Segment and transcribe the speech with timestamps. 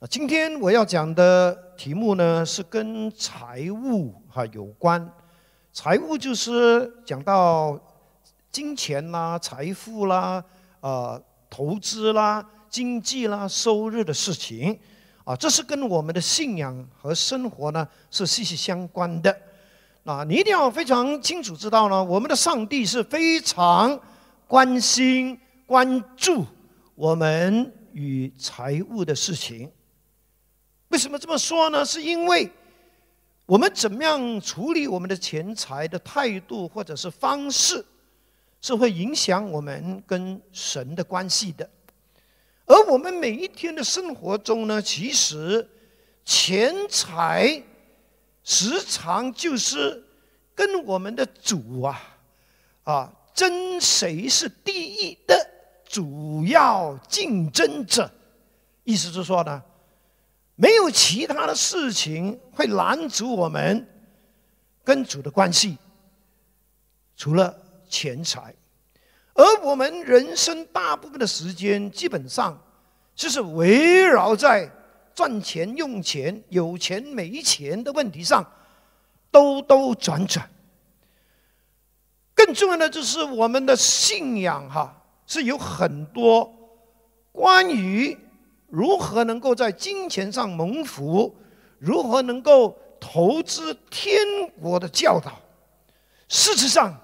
[0.00, 5.06] 啊，今天我要讲的题目呢是跟财务哈有关。
[5.74, 7.78] 财务就是讲到
[8.50, 10.42] 金钱啦、财富啦、
[10.80, 14.78] 啊投资啦、经济啦、收入的事情
[15.22, 19.36] 啊，这是跟我们的信仰和生活呢是息息相关的。
[20.04, 24.00] 啊，你一定要非常清楚知道呢，我们的上帝是非常
[24.48, 26.46] 关心、关注
[26.94, 29.70] 我们与财务的事情。
[30.90, 31.84] 为什么这么说呢？
[31.84, 32.50] 是因为
[33.46, 37.84] 我们怎么样处理我们的钱财的态度或者是方式，
[38.60, 41.68] 是会影响我们跟神的关系的。
[42.66, 45.68] 而我们每一天的生活中呢，其实
[46.24, 47.62] 钱财
[48.42, 50.04] 时常就是
[50.56, 52.02] 跟我们的主啊
[52.82, 55.50] 啊争谁是第一的
[55.84, 58.10] 主要竞争者。
[58.82, 59.62] 意思是说呢。
[60.60, 63.88] 没有其他的事情会拦阻我们
[64.84, 65.78] 跟主的关系，
[67.16, 67.56] 除了
[67.88, 68.54] 钱财。
[69.32, 72.62] 而我们人生大部分的时间，基本上
[73.14, 74.70] 就是围绕在
[75.14, 78.44] 赚钱、用钱、有钱没钱的问题上
[79.30, 80.46] 兜兜转转。
[82.34, 86.52] 更重要的就是我们的信仰，哈，是有很多
[87.32, 88.18] 关于。
[88.70, 91.36] 如何能够在金钱上蒙福？
[91.78, 94.20] 如何能够投资天
[94.60, 95.40] 国的教导？
[96.28, 96.94] 事实上，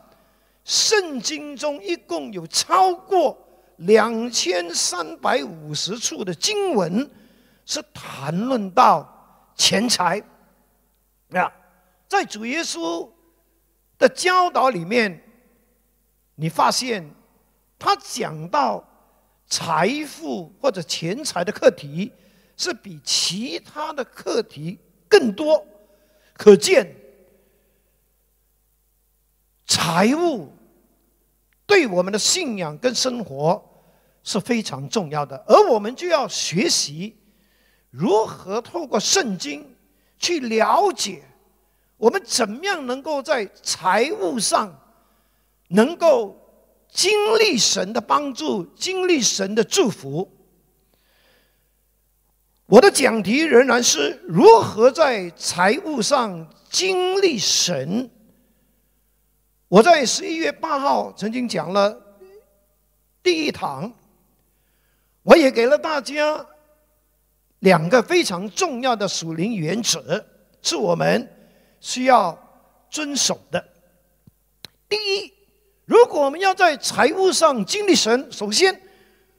[0.64, 3.36] 圣经中一共有超过
[3.78, 7.10] 两千三百五十处的经文
[7.64, 10.22] 是谈论到钱财。
[11.30, 11.52] 啊，
[12.06, 13.08] 在主耶稣
[13.98, 15.20] 的教导里面，
[16.36, 17.10] 你发现
[17.78, 18.84] 他讲到。
[19.48, 22.10] 财富或者钱财的课题
[22.56, 25.64] 是比其他的课题更多，
[26.34, 26.94] 可见
[29.66, 30.52] 财务
[31.64, 33.62] 对我们的信仰跟生活
[34.24, 37.16] 是非常重要的，而我们就要学习
[37.90, 39.76] 如何透过圣经
[40.18, 41.22] 去了解
[41.96, 44.76] 我们怎么样能够在财务上
[45.68, 46.42] 能够。
[46.96, 50.32] 经历神的帮助，经历神的祝福。
[52.64, 58.10] 我的讲题仍然是如何在财务上经历神。
[59.68, 61.94] 我在十一月八号曾经讲了
[63.22, 63.92] 第一堂，
[65.22, 66.46] 我也给了大家
[67.58, 70.24] 两个非常重要的属灵原则，
[70.62, 71.30] 是我们
[71.78, 72.36] 需要
[72.88, 73.62] 遵守的。
[74.88, 75.35] 第一。
[75.86, 78.78] 如果我们要在财务上经历神，首先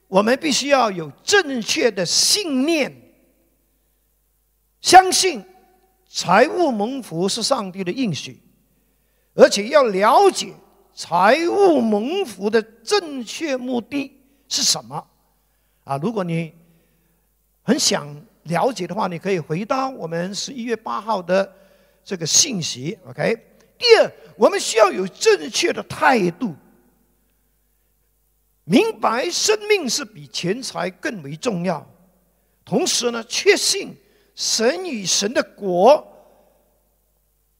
[0.07, 2.89] 我们必须要有正确的信念，
[4.79, 5.43] 相信
[6.09, 8.41] 财务蒙福是上帝的应许，
[9.33, 10.53] 而且要了解
[10.95, 15.05] 财务蒙福的正确目的是什么。
[15.83, 16.53] 啊，如果你
[17.61, 18.07] 很想
[18.43, 21.53] 了解的话，你可以回到我们十一月八号的
[22.05, 22.97] 这个信息。
[23.05, 23.56] OK。
[23.77, 26.55] 第二，我们需要有正确的态度，
[28.63, 31.87] 明白生命是比钱财更为重要。
[32.65, 33.95] 同时呢，确信
[34.35, 36.05] 神与神的国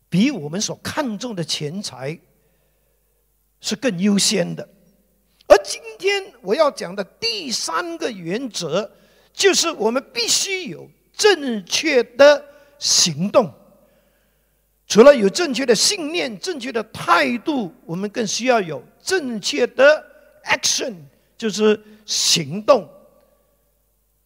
[0.09, 2.19] 比我们所看重的钱财
[3.61, 4.67] 是更优先的。
[5.47, 8.91] 而今天我要讲的第三个原则，
[9.31, 12.43] 就是我们必须有正确的
[12.77, 13.53] 行动。
[14.87, 20.03] 除了有正确的信念、正确的态度，我们更需要有正确的
[20.45, 20.93] action，
[21.37, 22.87] 就是行动。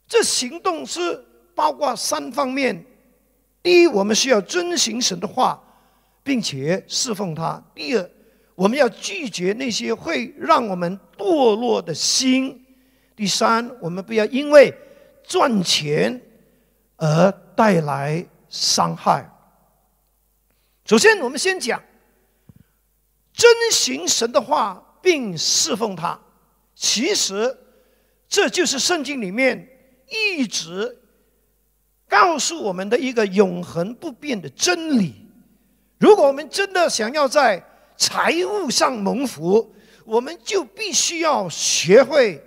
[0.07, 2.85] 这行动是包括三方面：
[3.63, 5.59] 第一，我们需要遵行神的话，
[6.21, 8.09] 并且侍奉他；第二，
[8.53, 12.53] 我们要拒绝那些会让我们堕落的心；
[13.15, 14.71] 第三，我们不要因为
[15.23, 16.21] 赚钱
[16.97, 19.27] 而带来伤害。
[20.91, 21.81] 首先，我们先讲
[23.31, 26.19] 遵行神的话，并侍奉他。
[26.75, 27.57] 其实，
[28.27, 29.69] 这就是圣经里面
[30.09, 30.99] 一直
[32.09, 35.13] 告诉我们的一个永恒不变的真理。
[35.97, 37.65] 如果我们真的想要在
[37.95, 39.73] 财务上蒙福，
[40.03, 42.43] 我们就必须要学会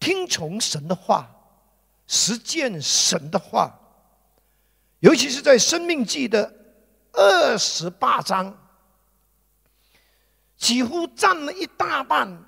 [0.00, 1.30] 听从神的话，
[2.08, 3.78] 实践神的话。
[4.98, 6.55] 尤其是在生命记的。
[7.16, 8.54] 二十八章，
[10.58, 12.44] 几乎占了一大半，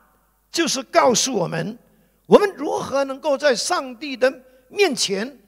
[0.52, 1.78] 就是告诉我们，
[2.26, 4.30] 我们如何能够在上帝的
[4.68, 5.38] 面前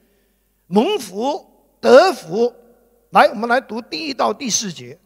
[0.65, 1.45] 蒙福
[1.79, 2.51] 得福。
[3.11, 4.97] 来，我们来读第一到第四节。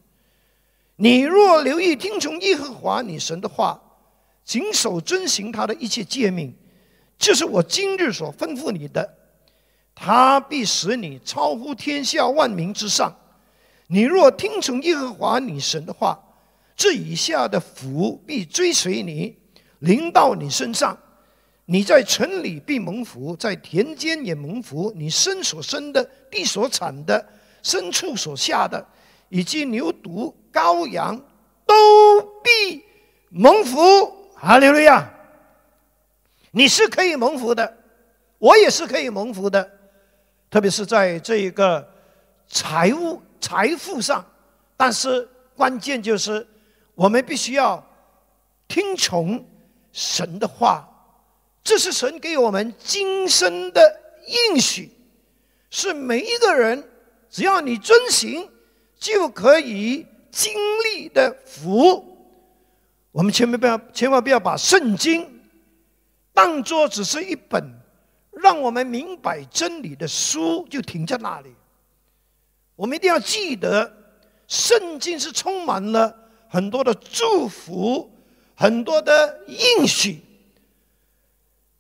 [0.95, 3.81] 你若留意听从耶和华你神的话，
[4.45, 6.56] 谨守遵行他的一切诫命，
[7.17, 9.13] 就是我今日所吩咐你的，
[9.94, 13.13] 他必使你超乎天下万民之上。
[13.88, 16.20] 你若听从耶和华你神的话，
[16.76, 19.38] 这以下的福必追随你，
[19.80, 20.98] 临到你身上。
[21.66, 24.94] 你在城里必蒙福，在田间也蒙福。
[24.96, 27.26] 你生所生的，地所产的。
[27.64, 28.86] 牲畜所下的，
[29.30, 31.20] 以及牛犊、羔羊，
[31.66, 32.84] 都必
[33.30, 33.82] 蒙福。
[34.36, 35.12] 哈利路亚！
[36.52, 37.78] 你是可以蒙福的，
[38.38, 39.68] 我也是可以蒙福的，
[40.52, 41.90] 特别是在这一个
[42.48, 44.26] 财务、财富上。
[44.78, 46.46] 但是关键就是，
[46.96, 47.84] 我们必须要
[48.68, 49.46] 听从
[49.92, 50.88] 神的话，
[51.64, 54.02] 这是神给我们今生的
[54.50, 54.92] 应许，
[55.70, 56.84] 是每一个人。
[57.30, 58.50] 只要你遵行，
[58.98, 60.54] 就可以经
[60.86, 62.18] 历的福。
[63.12, 65.42] 我们千万不要，千万不要把圣经
[66.34, 67.62] 当作只是一本
[68.32, 71.54] 让我们明白真理的书，就停在那里。
[72.75, 73.92] 我们一定要记得，
[74.48, 76.16] 圣经是充满了
[76.50, 78.12] 很多的祝福，
[78.56, 80.22] 很多的应许。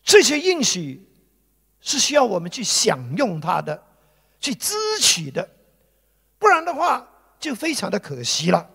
[0.03, 1.05] 这些应许
[1.81, 3.83] 是需要我们去享用它的。
[4.37, 5.49] 去支取的，
[6.37, 7.07] 不然的话
[7.39, 8.69] 就非常的可惜了，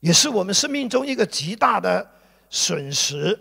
[0.00, 2.10] 也是我们生命中一个极大的
[2.50, 3.38] 损失。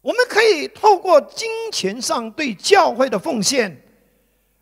[0.00, 3.80] 我们可以透过金钱上对教会的奉献，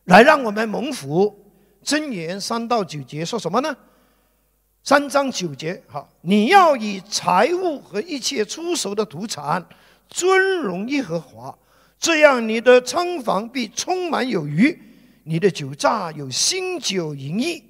[0.09, 1.45] 来让我们蒙福。
[1.85, 3.77] 箴言三到九节说什么呢？
[4.83, 9.65] 三章九节，好，你要以财物和一切出手的土产
[10.09, 11.57] 尊荣耶和华。
[11.99, 14.79] 这样，你的仓房必充满有余，
[15.25, 17.63] 你的酒榨有新酒盈溢。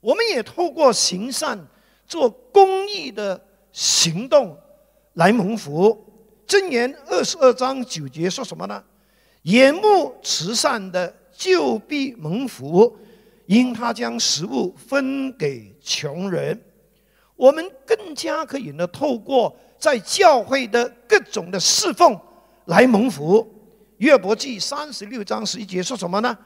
[0.00, 1.64] 我们也透过行善、
[2.06, 4.58] 做公益的行动
[5.14, 6.04] 来蒙福。
[6.44, 8.82] 箴言二十二章九节说什么呢？
[9.42, 12.96] 眼目慈善的就必蒙福，
[13.46, 16.56] 因他将食物分给穷人。
[17.34, 22.16] 我们更加可以呢，透过在教会的各种的侍奉。
[22.66, 23.44] 来蒙福，
[23.96, 26.38] 约伯记三十六章十一节说什么呢？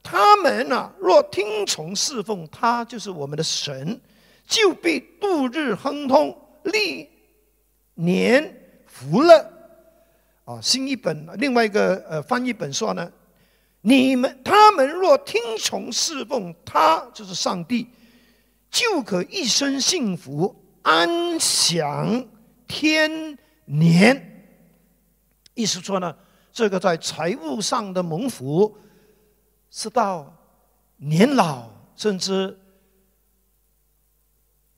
[0.00, 4.00] 他们呢，若听从侍奉他，就是我们的神，
[4.46, 7.08] 就必度日亨通，历
[7.94, 8.54] 年
[8.86, 9.44] 福乐。
[10.44, 13.10] 啊，新一本另外一个呃翻译本说呢，
[13.82, 17.88] 你们他们若听从侍奉他，就是上帝，
[18.70, 22.26] 就可一生幸福，安享
[22.68, 24.26] 天年。
[25.54, 26.14] 意思说呢，
[26.52, 28.76] 这个在财务上的蒙福，
[29.70, 30.30] 是到
[30.96, 32.58] 年老甚至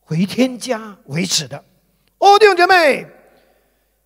[0.01, 1.65] 回天家为止的。
[2.19, 3.07] 哦，弟兄姐妹，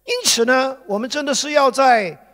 [0.04, 2.25] 因此呢，我们真的是要在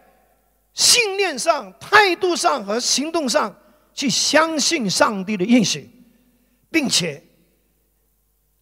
[0.74, 3.54] 信念上、态度上和行动上
[3.92, 5.90] 去相信上帝的应许，
[6.70, 7.22] 并且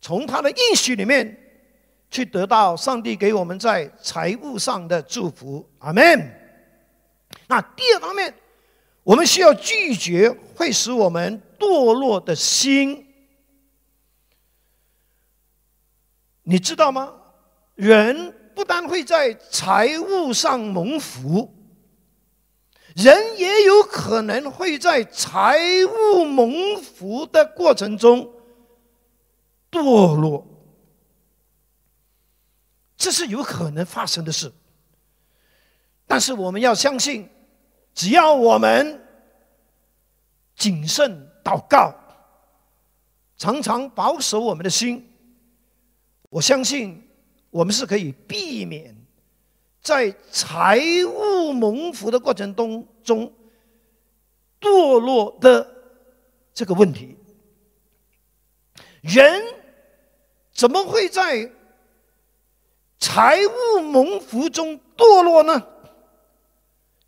[0.00, 1.36] 从他的应许里面。
[2.12, 6.02] 去得到上帝给我们在财务上的祝福，阿门。
[7.46, 8.34] 那第二方面，
[9.04, 13.06] 我们需要拒绝会使我们堕落的心。
[16.42, 17.14] 你知道吗？
[17.76, 21.48] 人不但会在财务上蒙福，
[23.00, 28.30] 人也有可能会在财务蒙福的过程中
[29.70, 30.46] 堕落。
[32.96, 34.52] 这是有可能发生的事，
[36.06, 37.26] 但是我们要相信，
[37.94, 39.02] 只要我们
[40.54, 41.94] 谨慎祷告，
[43.38, 45.10] 常常保守我们的心，
[46.28, 47.02] 我相信
[47.48, 48.94] 我们是可以避免
[49.80, 53.32] 在财务蒙福的过程当中
[54.60, 55.66] 堕落的
[56.54, 57.16] 这个问题。
[59.00, 59.42] 人
[60.52, 61.50] 怎么会在？
[63.02, 65.66] 财务蒙福中堕落呢？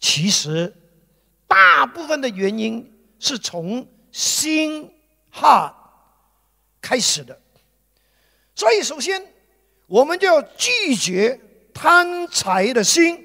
[0.01, 0.75] 其实，
[1.47, 4.91] 大部分的原因是从心
[5.31, 5.75] 哈
[6.81, 7.39] 开始的。
[8.55, 9.35] 所以，首先
[9.87, 11.39] 我们就要拒绝
[11.75, 13.23] 贪财的心。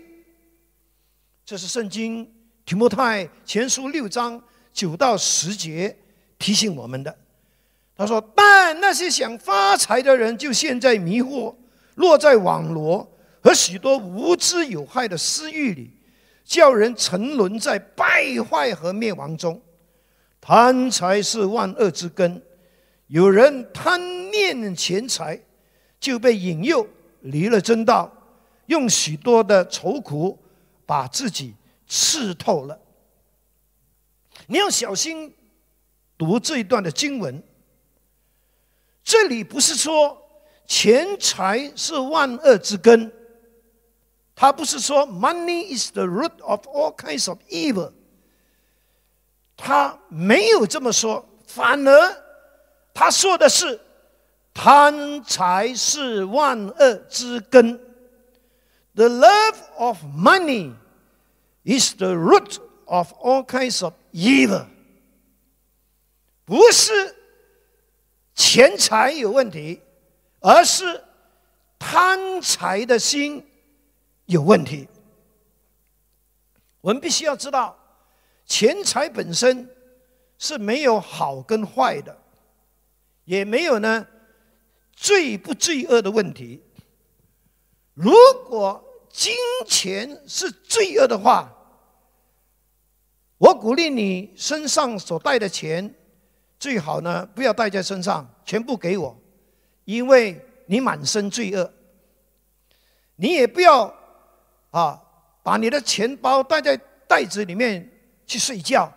[1.47, 2.29] 这是圣经
[2.65, 4.37] 提摩太前书六章
[4.73, 5.97] 九到十节
[6.37, 7.17] 提醒我们的。
[7.95, 11.55] 他说：“但那些想发财的人，就陷在迷惑。”
[11.95, 15.89] 落在网罗和许多无知有害的私欲里，
[16.43, 19.61] 叫人沉沦在败坏和灭亡中。
[20.41, 22.41] 贪财是万恶之根，
[23.07, 25.39] 有人贪念钱财，
[25.97, 26.85] 就被引诱
[27.21, 28.11] 离了真道，
[28.65, 30.37] 用许多的愁苦
[30.87, 31.53] 把自己
[31.87, 32.79] 刺透了。
[34.47, 35.35] 你要小心
[36.17, 37.43] 读这一段的经文，
[39.03, 40.17] 这里不是说
[40.65, 43.11] 钱财是万恶之根，
[44.33, 47.91] 他不是说 money is the root of all kinds of evil，
[49.57, 52.23] 他没有这么说，反而
[52.93, 53.79] 他说的是
[54.53, 57.86] 贪财是万恶之根。
[58.97, 60.73] ，the love of money
[61.63, 64.65] is the root of all kinds of evil，
[66.45, 67.15] 不是
[68.33, 69.81] 钱财有问题，
[70.39, 71.03] 而是
[71.77, 73.45] 贪财的心
[74.25, 74.87] 有问题。
[76.81, 77.77] 我们必须要知道，
[78.45, 79.69] 钱财本身
[80.39, 82.17] 是没有好跟坏的，
[83.25, 84.07] 也没有呢
[84.93, 86.63] 罪不罪恶的问题。
[87.93, 88.13] 如
[88.47, 89.33] 果金
[89.67, 91.51] 钱是罪恶的话，
[93.37, 95.93] 我鼓励你身上所带的钱，
[96.59, 99.19] 最好呢不要带在身上，全部给我，
[99.85, 101.73] 因为你满身罪恶。
[103.15, 103.93] 你也不要
[104.71, 105.01] 啊，
[105.41, 107.89] 把你的钱包带在袋子里面
[108.25, 108.91] 去睡觉，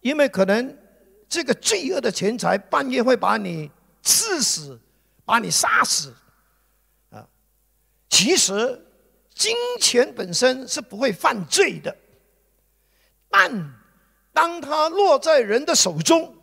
[0.00, 0.76] 因为可能
[1.28, 3.70] 这个罪恶的钱财半夜会把你
[4.02, 4.80] 刺死，
[5.24, 6.14] 把你杀死。
[7.10, 7.28] 啊，
[8.08, 8.85] 其实
[9.36, 11.94] 金钱本身是不会犯罪的。
[13.28, 13.74] 但
[14.32, 16.34] 当它落在人的手中，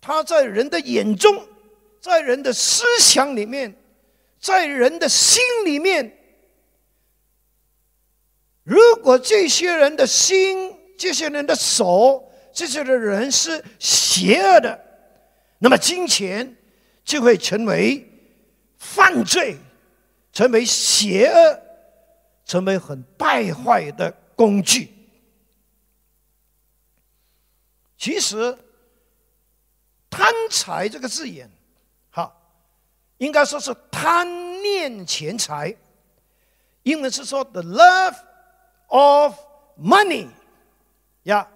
[0.00, 1.46] 它在人的眼中，
[2.00, 3.72] 在人的思想里面，
[4.40, 6.18] 在人的心里面，
[8.64, 14.84] 如果这些人的心、这些人的手、这些的人是邪恶的，
[15.58, 16.56] 那么金钱
[17.04, 18.04] 就会成为
[18.76, 19.56] 犯罪，
[20.32, 21.62] 成为邪恶，
[22.44, 24.92] 成为很败坏的工具。
[27.96, 28.58] 其实，
[30.10, 31.50] 贪财这个字眼，
[32.10, 32.34] 好，
[33.18, 35.74] 应该说是贪念钱财。
[36.82, 38.16] 英文是说 “the love
[38.88, 39.38] of
[39.78, 40.28] money”，
[41.22, 41.48] 呀，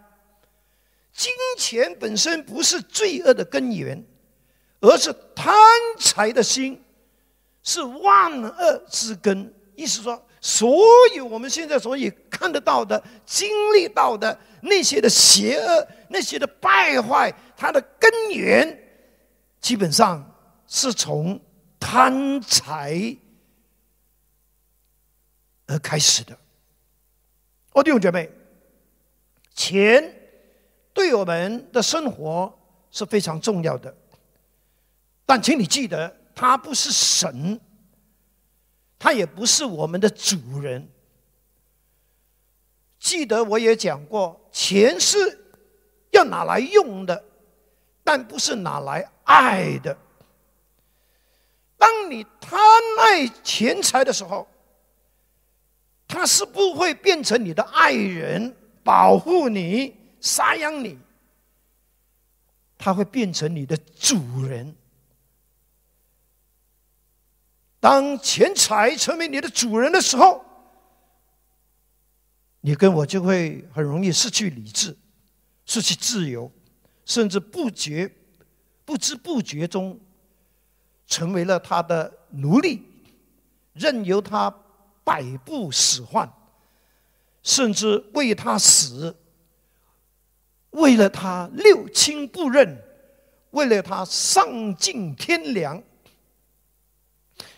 [1.12, 4.06] 金钱本身不是罪恶的根源，
[4.80, 5.54] 而是贪
[5.98, 6.80] 财的心
[7.64, 9.52] 是万恶之根。
[9.74, 10.78] 意思说，所
[11.16, 15.88] 有我们现在所以看得到的、经历到的那些的邪恶。
[16.08, 18.80] 那些的败坏，它的根源
[19.60, 20.24] 基本上
[20.68, 21.38] 是从
[21.80, 23.16] 贪财
[25.66, 26.38] 而开始的。
[27.72, 28.30] 我弟兄姐妹，
[29.52, 30.14] 钱
[30.92, 32.56] 对我们的生活
[32.92, 33.92] 是非常重要的，
[35.26, 37.60] 但请你记得，它不是神，
[38.98, 40.88] 它也不是我们的主人。
[42.98, 45.42] 记得我也讲过，钱是。
[46.12, 47.24] 要拿来用的，
[48.02, 49.94] 但不是拿来爱的。
[51.76, 52.58] 当你贪
[53.00, 54.48] 爱钱财的时候，
[56.08, 60.98] 他是不会变成你的爱人，保护你、赡养你，
[62.78, 64.74] 他会变成你的主人。
[67.80, 70.44] 当钱财成为你的主人的时候，
[72.60, 74.96] 你跟我就会很容易失去理智。
[75.68, 76.48] 失去自由，
[77.04, 78.08] 甚至不觉、
[78.84, 79.98] 不知不觉中，
[81.08, 82.86] 成为了他的奴隶，
[83.72, 84.48] 任由他
[85.02, 86.32] 摆布使唤，
[87.42, 89.16] 甚至为他死，
[90.70, 92.80] 为了他六亲不认，
[93.50, 95.82] 为了他丧尽天良。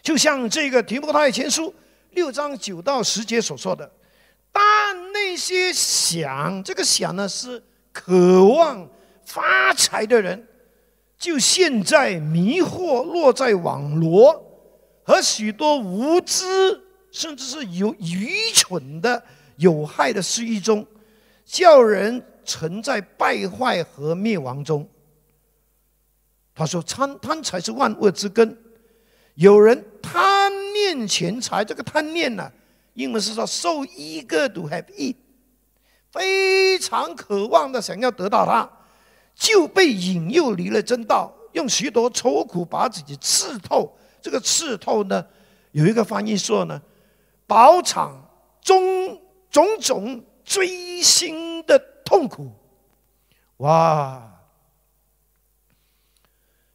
[0.03, 1.75] 就像这个提摩太前书
[2.11, 3.91] 六章九到十节所说的，
[4.53, 4.63] 但
[5.13, 7.63] 那些想这个想呢是。
[7.91, 8.89] 渴望
[9.25, 10.47] 发财的人，
[11.19, 14.41] 就现在迷惑、落在网罗
[15.03, 16.45] 和许多无知，
[17.11, 19.21] 甚至是有愚蠢的
[19.57, 20.87] 有害的失意中，
[21.45, 24.89] 叫人沉在败坏和灭亡中。
[26.55, 28.57] 他说：“贪贪财是万恶之根。
[29.39, 32.51] 有人贪念钱财，这个贪念呢，
[32.95, 35.15] 英文是说 ‘so eager to have it’。”
[36.11, 38.69] 非常渴望的想要得到它，
[39.37, 43.97] 就被引诱离了真道，用许多愁苦把自己刺透。
[44.21, 45.25] 这个刺透呢，
[45.71, 46.83] 有一个翻译说呢，
[47.47, 48.21] 饱尝
[48.61, 52.51] 中种种锥心的痛苦。
[53.59, 54.35] 哇！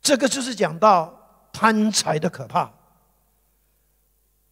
[0.01, 1.22] 这个就是讲到
[1.53, 2.69] 贪财的可怕。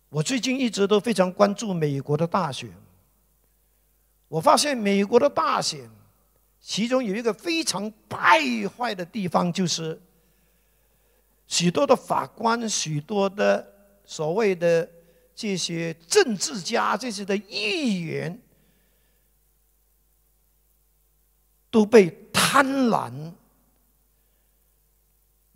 [0.07, 2.69] 我最近一直都非常关注美国的大选。
[4.27, 5.89] 我发现美国的大选，
[6.61, 8.39] 其中有一个非常败
[8.77, 10.01] 坏的地方，就是
[11.47, 13.65] 许多的法官、许多的
[14.05, 14.89] 所谓的
[15.35, 18.39] 这些政治家、这些的议员，
[21.69, 23.33] 都被贪婪。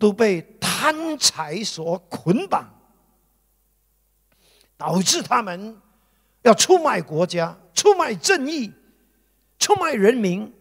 [0.06, 2.64] 都被贪财所捆绑，
[4.76, 5.82] 导致他们
[6.42, 8.72] 要出卖国家、出卖正义、
[9.58, 10.54] 出卖人民、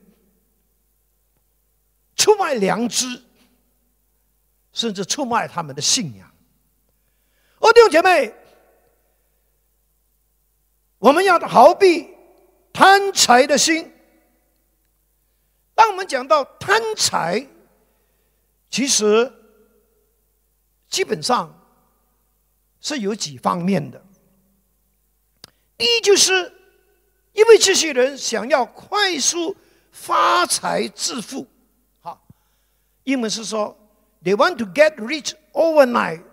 [2.16, 3.22] 出卖良知，
[4.74, 6.28] 甚至出卖他们的信仰。
[7.60, 8.34] 哦，弟兄姐妹，
[10.98, 12.10] 我们要逃避
[12.74, 13.94] 贪财的心。
[15.76, 17.48] 当我们讲到贪财，
[18.76, 19.32] 其实，
[20.90, 21.50] 基本上
[22.82, 24.04] 是有几方面的。
[25.78, 26.34] 第一，就是
[27.32, 29.56] 因为这些人想要快速
[29.92, 31.48] 发财致富，
[32.02, 32.28] 好，
[33.06, 33.78] 英文是说
[34.22, 36.24] “they want to get rich overnight”，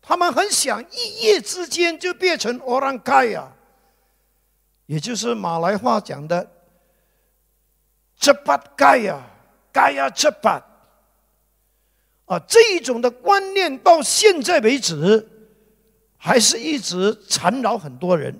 [0.00, 3.48] 他们很想一夜之间就变成 orang kaya，
[4.86, 6.48] 也就是马来话讲的
[8.20, 10.67] “cepat kaya”，“kaya cepat”。
[12.28, 15.26] 啊，这一种的观念到现在为止，
[16.18, 18.38] 还是一直缠绕很多人，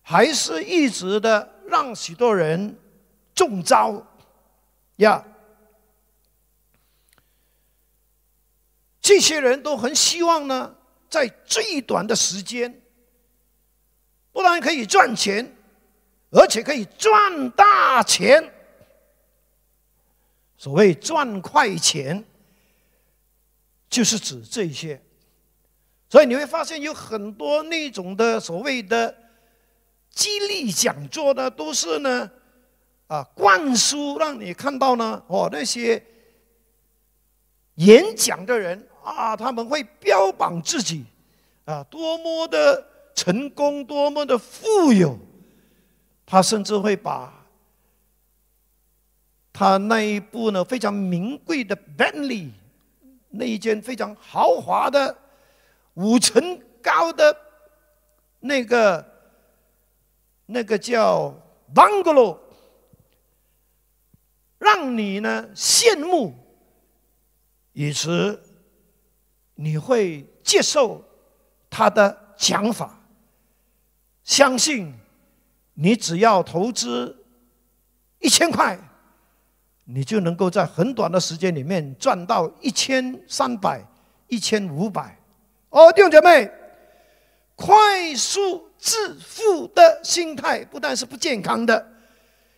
[0.00, 2.78] 还是一直的让许多人
[3.34, 4.06] 中招
[4.96, 5.24] 呀。
[9.00, 10.76] 这些人都很希望呢，
[11.10, 12.80] 在最短的时间，
[14.32, 15.56] 不但可以赚钱，
[16.30, 18.48] 而且可以赚大钱。
[20.56, 22.24] 所谓赚快钱。
[23.88, 25.00] 就是指这些，
[26.08, 29.14] 所以你会发现有很多那种的所谓的
[30.10, 32.28] 激励讲座呢，都是呢
[33.06, 36.04] 啊灌输让你看到呢哦那些
[37.76, 41.04] 演讲的人啊，他们会标榜自己
[41.64, 45.16] 啊多么的成功，多么的富有，
[46.26, 47.46] 他甚至会把
[49.52, 52.50] 他那一部呢非常名贵的 Bentley。
[53.36, 55.16] 那一间非常豪华的
[55.94, 57.36] 五层高的
[58.40, 59.04] 那个
[60.46, 61.34] 那个叫
[61.74, 62.38] bungalow，
[64.58, 66.34] 让你呢羡慕，
[67.72, 68.40] 以此
[69.54, 71.04] 你会接受
[71.68, 73.00] 他的讲法，
[74.22, 74.94] 相信
[75.74, 77.24] 你只要投资
[78.18, 78.78] 一千块。
[79.84, 83.86] 你就能够在很短的时间里面赚到一千三百、
[84.28, 85.18] 一千五百。
[85.70, 86.50] 哦，弟兄姐妹，
[87.54, 91.86] 快速致富的心态不但是不健康的，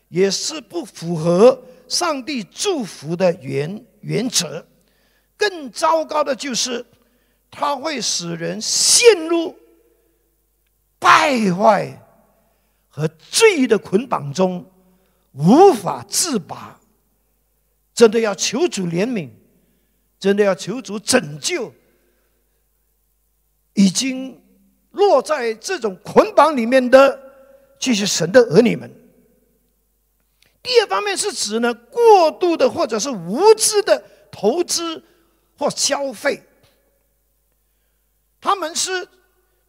[0.08, 4.64] 也是不符合上帝祝福的原原则。
[5.36, 6.84] 更糟糕的就是，
[7.50, 9.54] 它会使人陷入
[10.98, 12.02] 败坏
[12.88, 14.64] 和罪的捆绑中，
[15.32, 16.75] 无法自拔。
[17.96, 19.30] 真的要求主怜悯，
[20.20, 21.72] 真的要求主拯救，
[23.72, 24.38] 已经
[24.90, 27.18] 落在这种捆绑里面的
[27.78, 28.92] 这些神的儿女们。
[30.62, 35.02] 第二方面是指呢，过度的或者是无知的投资
[35.56, 36.42] 或消费，
[38.42, 39.08] 他们是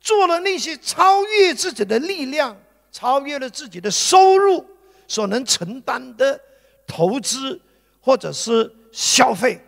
[0.02, 2.60] 做了那些超越自己的力量、
[2.92, 4.66] 超越了自己的收入
[5.08, 6.38] 所能承担的
[6.86, 7.62] 投资。
[8.08, 9.62] 或者是消费，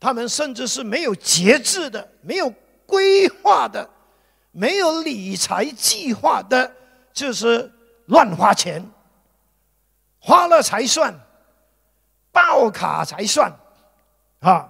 [0.00, 2.52] 他们甚至是没有节制的、没有
[2.84, 3.88] 规划的、
[4.50, 6.72] 没有理财计划的，
[7.12, 7.72] 就是
[8.06, 8.84] 乱花钱，
[10.18, 11.14] 花了才算，
[12.32, 13.56] 爆卡才算，
[14.40, 14.68] 啊！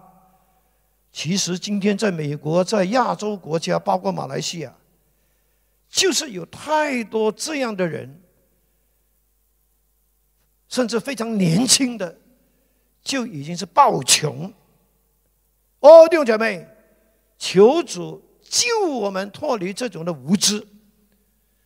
[1.10, 4.74] 其实今天在美国、在亚洲国家，包括马来西亚，
[5.88, 8.20] 就是有太多这样的人。
[10.68, 12.16] 甚至非常年轻的，
[13.02, 14.52] 就已经是暴穷。
[15.80, 16.66] 哦，弟兄姐妹，
[17.38, 20.66] 求主救我们脱离这种的无知。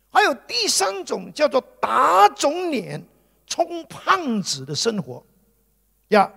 [0.09, 3.03] 还有第三种叫做打肿脸
[3.47, 5.25] 充胖子的生活，
[6.09, 6.31] 呀，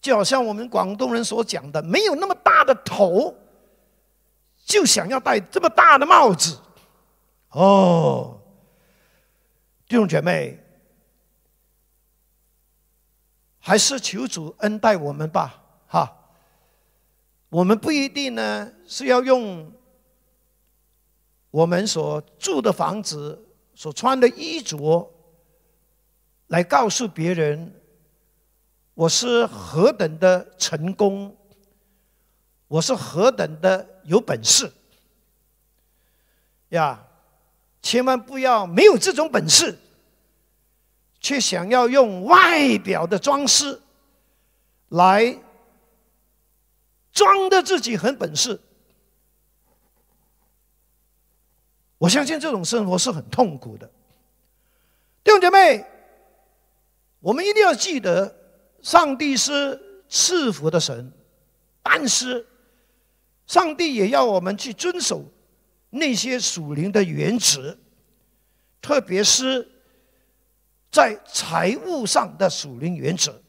[0.00, 3.32] 就好像我们广东人所讲的，没有那么大的头，
[4.64, 6.58] 就想要戴这么大的帽子。
[7.50, 8.40] 哦，
[9.86, 10.58] 弟兄姐妹，
[13.66, 16.14] 还是求主恩待我们吧，哈。
[17.48, 19.72] 我们不一定呢是要用
[21.50, 23.42] 我们所住的房子、
[23.74, 25.10] 所穿的衣着
[26.48, 27.80] 来告诉别人
[28.92, 31.34] 我是何等的成功，
[32.68, 34.70] 我是何等的有本事
[36.68, 37.02] 呀！
[37.80, 39.78] 千万不要没有这种本事，
[41.24, 43.80] 却想要用外表的装饰
[44.90, 45.40] 来。
[47.12, 48.60] 装的自己很本事，
[51.96, 53.88] 我相信这种生活是很痛苦的。
[55.22, 55.86] 弟兄姐妹，
[57.20, 58.34] 我们一定要记得，
[58.82, 61.12] 上帝是赐福的神，
[61.84, 62.44] 但是
[63.46, 65.24] 上帝也要我们去遵守
[65.90, 67.78] 那些属灵的原则，
[68.82, 69.73] 特别是
[70.94, 73.42] 在财务上的属灵原则。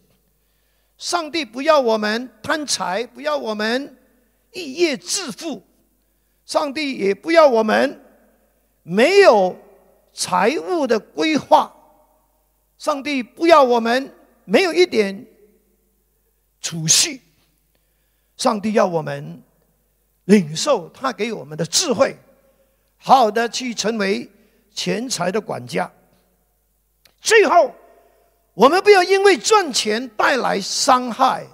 [0.98, 3.96] 上帝不要我们贪财，不要我们
[4.52, 5.62] 一夜致富；
[6.44, 8.02] 上帝也不要我们
[8.82, 9.56] 没有
[10.12, 11.72] 财务的规划；
[12.80, 14.12] 上帝不要我们
[14.46, 15.24] 没有一点
[16.60, 17.20] 储蓄；
[18.38, 19.40] 上帝要我们
[20.24, 22.18] 领受他给我们的智慧，
[22.98, 24.28] 好好的去成为
[24.74, 25.92] 钱财的管家。
[27.26, 27.74] 最后。
[28.54, 31.46] 我们不要因为赚钱带来伤害。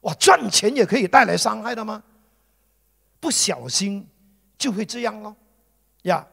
[0.00, 2.02] 哇，赚钱也可以带来伤害的吗？
[3.18, 4.06] 不小心
[4.58, 5.34] 就会这样喽，
[6.02, 6.28] 呀！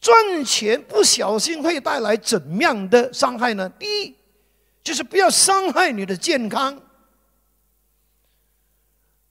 [0.00, 3.68] 赚钱不小心会带来怎样的伤害呢？
[3.78, 4.16] 第一，
[4.82, 6.80] 就是不要伤害你的健康。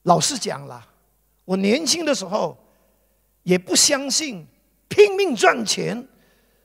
[0.02, 0.86] 老实讲了，
[1.44, 2.56] 我年轻的时候
[3.42, 4.46] 也不相信
[4.86, 6.06] 拼命赚钱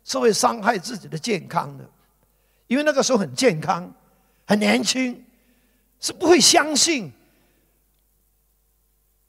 [0.03, 1.89] 是会伤害自己的健康的。
[2.67, 3.93] 因为那个时候很健康，
[4.47, 5.21] 很年轻，
[5.99, 7.11] 是不会相信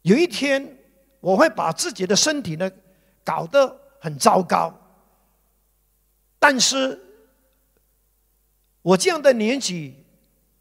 [0.02, 0.78] 有一天
[1.18, 2.70] 我会把自己的身体呢
[3.24, 4.72] 搞得很糟糕。
[6.38, 6.96] 但是，
[8.80, 9.96] 我这样的年纪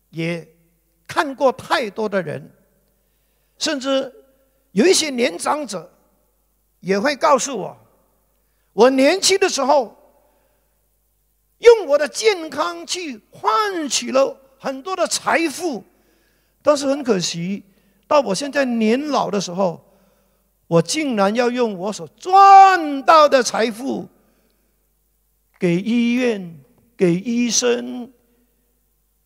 [0.10, 0.47] 也
[1.08, 2.52] 看过太多的人，
[3.60, 4.12] 甚至
[4.71, 5.91] 有一些年长者
[6.80, 7.78] 也会告诉我，
[8.74, 10.01] 我年轻的时候。
[11.62, 15.84] 用我的健康去换取了很多的财富，
[16.62, 17.63] 但是很可惜，
[18.08, 19.84] 到我现在年老的时候，
[20.67, 24.08] 我竟然要用我所赚到的财富，
[25.60, 26.60] 给医院、
[26.97, 28.12] 给医生、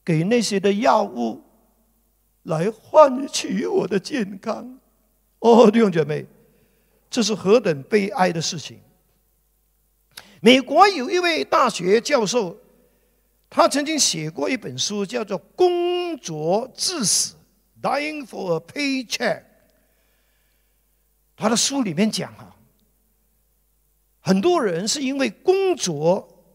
[0.03, 1.41] 给那些的药物，
[2.43, 4.77] 来换取我的健康。
[5.39, 6.25] 哦，弟兄姐妹，
[7.09, 8.79] 这是何等悲哀的事情！
[10.45, 12.55] 美国有一位大学教授，
[13.49, 17.33] 他曾经写过一本书，叫做《工作致死》
[17.81, 19.41] （Dying for a Paycheck）。
[21.35, 22.55] 他的书里面讲啊，
[24.19, 26.45] 很多人是因为工作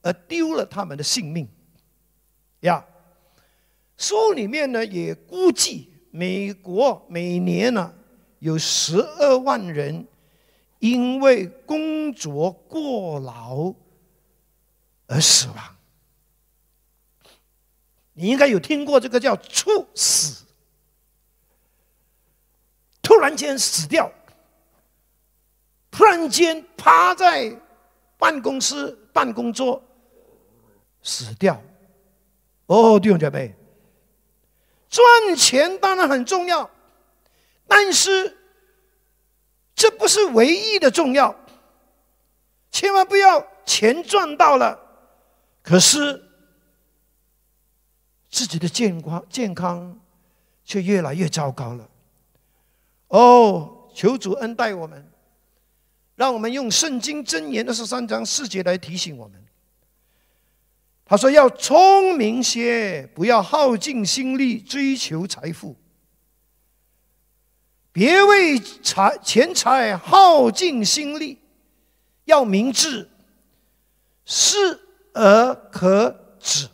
[0.00, 1.46] 而丢了他们的性命。
[2.60, 2.82] 呀，
[3.98, 7.92] 书里面呢也估计，美国每年呢
[8.38, 10.06] 有十二万人。
[10.84, 13.72] 因为工作过劳
[15.06, 15.76] 而死亡，
[18.12, 20.44] 你应该有听过这个叫猝死，
[23.00, 24.12] 突然间死掉，
[25.90, 27.58] 突然间趴在
[28.18, 29.82] 办公室办公桌
[31.02, 31.58] 死掉。
[32.66, 33.54] 哦，弟兄姐妹，
[34.90, 36.68] 赚钱当然很重要，
[37.66, 38.36] 但是。
[39.74, 41.34] 这不是唯一的重要，
[42.70, 44.78] 千万不要钱赚到了，
[45.62, 46.22] 可是
[48.30, 50.00] 自己的健康健康
[50.64, 51.88] 却越来越糟糕了。
[53.08, 55.10] 哦，求主恩待我们，
[56.16, 59.44] 让我们用圣经箴言的十三章四节来提醒我们。
[61.06, 65.76] 他说：“要聪明些，不要耗尽心力追求财富。”
[67.94, 71.38] 别为财钱财耗尽心力，
[72.24, 73.08] 要明智，
[74.24, 74.80] 适
[75.12, 76.68] 而可止，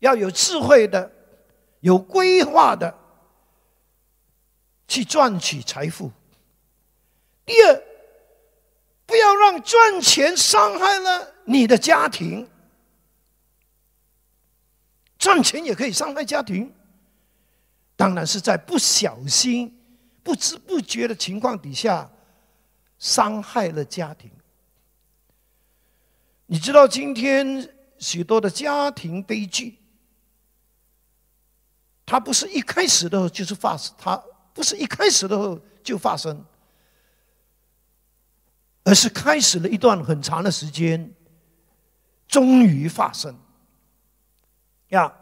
[0.00, 1.10] 要有智慧的、
[1.80, 2.94] 有规划的
[4.86, 6.12] 去赚取财富。
[7.46, 7.82] 第二，
[9.06, 12.46] 不要让赚钱伤害了你的家庭，
[15.18, 16.70] 赚钱也可以伤害家庭。
[17.96, 19.74] 当然是在不小心、
[20.22, 22.10] 不知不觉的情况底下
[22.98, 24.30] 伤害了家庭。
[26.46, 29.78] 你知道，今天许多的家庭悲剧，
[32.04, 36.44] 它不是一开始的时候就是发生，它不是一开始的时候就发生，
[38.84, 41.12] 而是开始了一段很长的时间，
[42.28, 43.36] 终于发生。
[44.90, 45.12] 呀，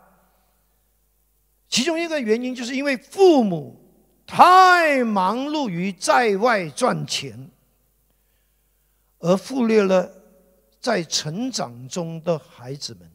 [1.74, 3.76] 其中一个原因就是因为父母
[4.24, 7.50] 太忙碌于在外赚钱，
[9.18, 10.08] 而忽略了
[10.80, 13.10] 在成长中的孩子们，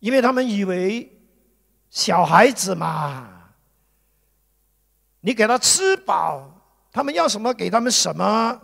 [0.00, 1.10] 因为他们以为
[1.88, 3.54] 小孩子嘛，
[5.20, 6.50] 你给他吃饱，
[6.92, 8.60] 他们要什么给他们什么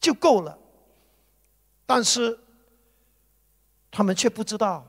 [0.00, 0.58] 就够了，
[1.86, 2.40] 但是。
[3.96, 4.84] 他们却不知道，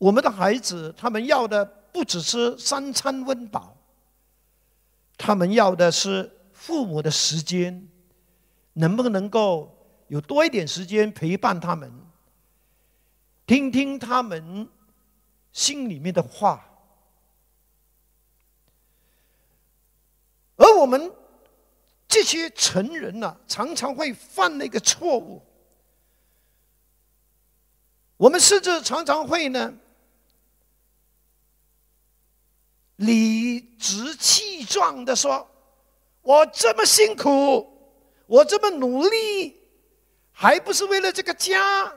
[0.00, 3.76] 我们的孩子，他们要的不只是三餐温饱，
[5.18, 7.86] 他们要的是父母的时间，
[8.72, 9.76] 能不能够
[10.08, 11.92] 有多一点时间陪伴他们，
[13.46, 14.66] 听听他们
[15.52, 16.66] 心里面的话，
[20.56, 21.12] 而我们
[22.08, 25.42] 这些成人呢，常常会犯那个错误。
[28.16, 29.74] 我们甚至常常会呢，
[33.00, 35.46] 理直气壮的说
[36.22, 37.66] ：“我这么辛苦，
[38.26, 39.56] 我这么努力，
[40.32, 41.92] 还不是为了这个家，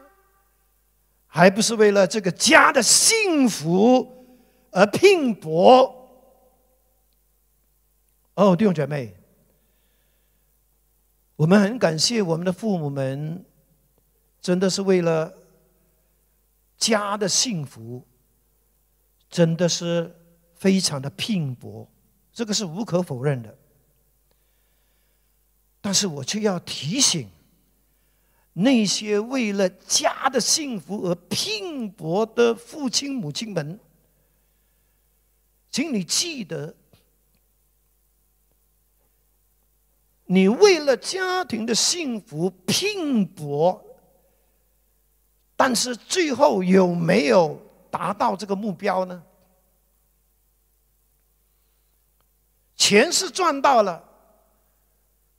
[1.28, 4.26] 还不是为了这个家的幸福
[4.72, 6.10] 而拼搏。”
[8.36, 9.16] 哦，弟兄姐妹，
[11.36, 13.46] 我们很感谢我们的父母们，
[14.42, 15.34] 真的是为了。
[16.76, 18.06] 家的幸福
[19.30, 20.14] 真的是
[20.64, 21.86] 非常的拼搏，
[22.32, 23.54] 这个是无可否认的。
[25.82, 27.28] 但是我却要提醒
[28.54, 33.78] 那些为了家的幸福而拼搏的父亲母亲们，
[35.70, 36.74] 请你记得，
[40.24, 43.84] 你为了家庭的幸福拼搏。
[45.58, 47.60] 但是最后有没有
[47.92, 49.22] 达到这个目标呢？
[52.84, 54.04] 钱是赚到了，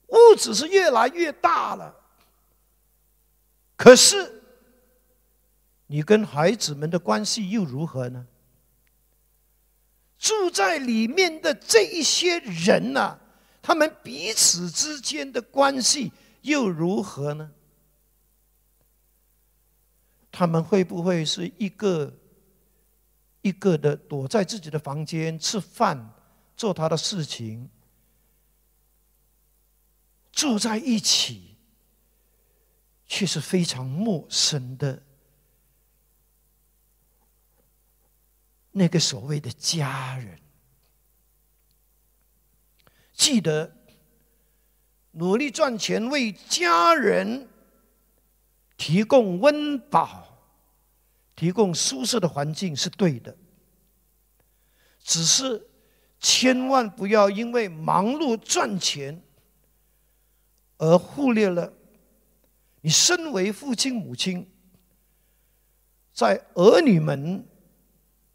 [0.06, 1.94] 物质是越来越大了，
[3.76, 4.42] 可是
[5.86, 8.26] 你跟孩子们的关系又如何呢？
[10.18, 13.18] 住在里面的这一些人呐，
[13.60, 17.50] 他们彼此之间的关系又如何呢？
[20.32, 22.10] 他们会不会是一个
[23.42, 26.10] 一个的躲在自己的房间吃饭、
[26.56, 27.68] 做他的事情，
[30.32, 31.56] 住在一起，
[33.06, 35.02] 却是非常陌生的
[38.72, 40.40] 那个所谓的家人？
[43.12, 43.76] 记得
[45.12, 47.48] 努力赚钱为家人。
[48.76, 50.36] 提供温饱、
[51.36, 53.34] 提供舒适的环境是对的，
[54.98, 55.64] 只是
[56.24, 59.22] 千万不要因为忙碌赚钱
[60.78, 61.70] 而忽略了
[62.80, 64.50] 你身为父亲母亲
[66.14, 67.46] 在儿女们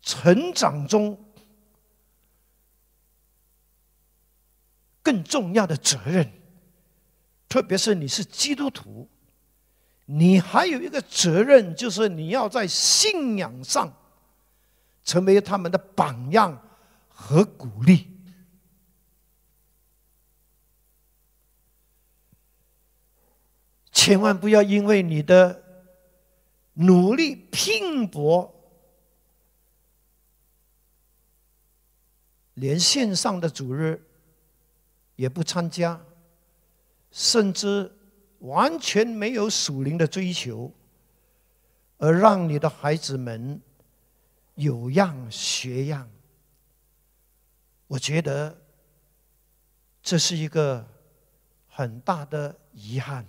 [0.04, 1.18] 成长中
[5.02, 6.32] 更重要的责任，
[7.48, 9.10] 特别是你是基督徒。
[10.06, 13.92] 你还有一个责任，就是你要在信仰上
[15.04, 16.69] 成为他们的榜样
[17.22, 18.08] 和鼓励。
[23.92, 25.62] 千万不要因为你的
[26.74, 28.56] 努力拼搏，
[32.54, 34.02] 连线上的主日
[35.18, 36.02] 也不参加，
[37.12, 37.96] 甚至。
[38.40, 40.72] 完全没有属灵的追求，
[41.98, 43.60] 而让你的孩子们
[44.56, 46.10] 有样学样，
[47.90, 48.56] 我觉得
[50.02, 50.88] 这是一个
[51.68, 53.26] 很大的遗憾。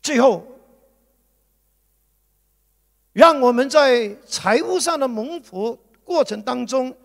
[0.00, 0.46] 最后，
[3.12, 6.96] 让我们在财务上的蒙福过程当中，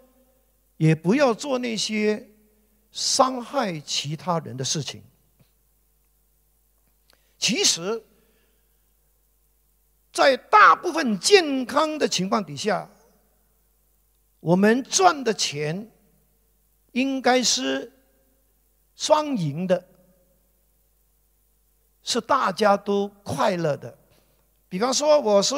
[0.77, 2.29] 也不要做那些。
[2.89, 5.03] 伤害其他人的事情，
[7.37, 8.01] 其实，
[10.11, 12.89] 在大部分健康的情况底下，
[14.39, 15.89] 我们赚的钱
[16.91, 17.91] 应该是
[18.95, 19.83] 双赢的，
[22.03, 23.97] 是大家都快乐的。
[24.69, 25.55] 比方说，我是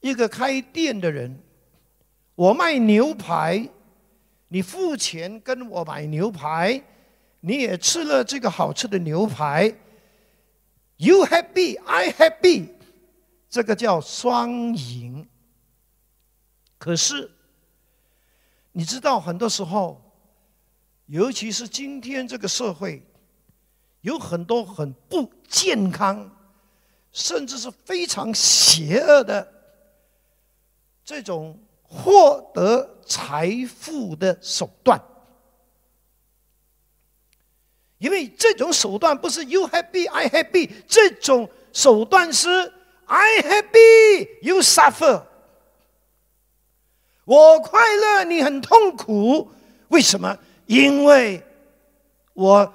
[0.00, 1.40] 一个开店的人，
[2.34, 3.66] 我卖牛排，
[4.48, 6.80] 你付钱跟我买牛排，
[7.40, 9.74] 你也吃了这个好吃的牛排
[10.98, 12.68] ，You happy, I happy，
[13.48, 15.26] 这个叫双赢。
[16.76, 17.32] 可是。
[18.72, 20.00] 你知道，很多时候，
[21.06, 23.02] 尤其是今天这个社会，
[24.02, 26.30] 有很多很不健康，
[27.10, 29.52] 甚至是非常邪恶的
[31.04, 35.00] 这种获得财富的手段。
[37.96, 42.48] 因为这种手段不是 “you happy, I happy”，这种手段是
[43.06, 45.24] “I happy, you suffer”。
[47.28, 49.52] 我快乐，你很痛苦，
[49.88, 50.38] 为什么？
[50.64, 51.44] 因为
[52.32, 52.72] 我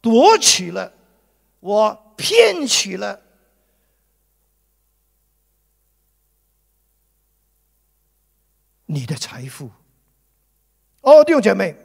[0.00, 0.92] 夺取了，
[1.60, 3.22] 我骗取了
[8.86, 9.70] 你的财富。
[11.02, 11.76] 哦，弟兄姐妹，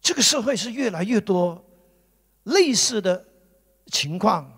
[0.00, 1.64] 这个社会是越来越多
[2.42, 3.24] 类似的
[3.86, 4.50] 情况，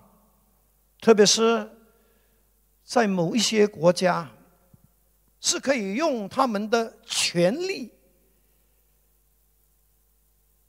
[1.02, 1.70] 特别是。
[2.94, 4.30] 在某一些国家，
[5.40, 7.90] 是可以用他们的权力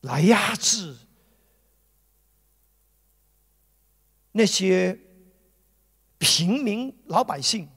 [0.02, 0.98] 来压制
[4.32, 5.00] 那些
[6.18, 7.70] 平民老百姓，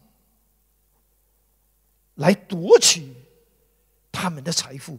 [2.14, 3.12] 来夺取
[4.10, 4.98] 他们的财富。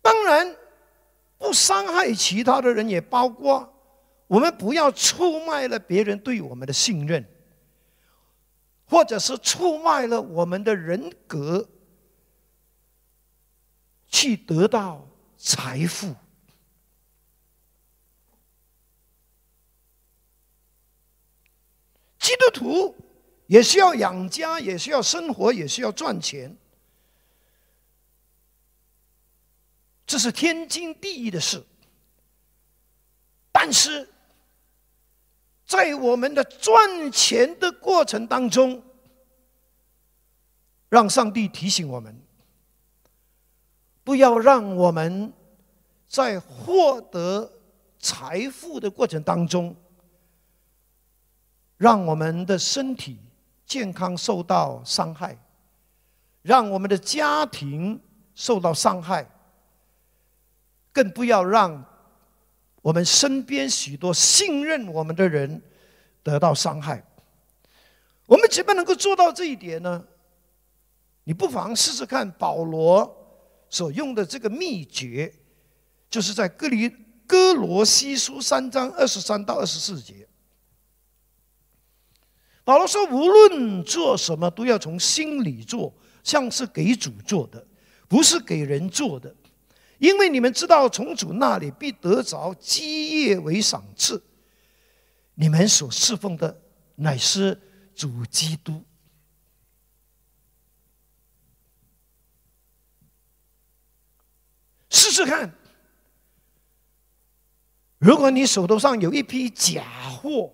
[0.00, 0.56] 当然，
[1.36, 3.70] 不伤害其他的人，也包括
[4.26, 7.22] 我们不要出卖了别人对我们的信任。
[8.88, 11.68] 或者是出卖了我们的人格，
[14.08, 16.14] 去得到财富。
[22.18, 22.96] 基督徒
[23.46, 26.56] 也需要养家，也需要生活，也需要赚钱，
[30.06, 31.64] 这是天经地义的事。
[33.50, 34.08] 但是。
[35.66, 38.80] 在我们的赚钱的过程当中，
[40.88, 42.16] 让上帝提醒我们，
[44.04, 45.32] 不要让我们
[46.06, 47.50] 在获得
[47.98, 49.74] 财富的过程当中，
[51.76, 53.18] 让我们的身体
[53.66, 55.36] 健康受到伤害，
[56.42, 58.00] 让我们的家庭
[58.36, 59.28] 受到伤害，
[60.92, 61.84] 更不要让。
[62.86, 65.60] 我们身边许多信任我们的人
[66.22, 67.04] 得到伤害，
[68.26, 70.04] 我们怎么能够做到这一点呢？
[71.24, 73.12] 你不妨试试看保罗
[73.68, 75.34] 所用的这个秘诀，
[76.08, 76.88] 就是在哥里
[77.26, 80.28] 哥罗西书三章二十三到二十四节。
[82.62, 87.66] 保罗说：“无论做什么，都要从心里做，像是给主做的，
[88.06, 89.34] 不是给人做的。”
[89.98, 94.22] 因为你们知道，从主那里必得着基业为赏赐。
[95.34, 96.60] 你们所侍奉的
[96.94, 97.60] 乃是
[97.94, 98.82] 主基督。
[104.90, 105.54] 试试看，
[107.98, 110.52] 如果你手头上有一批假货，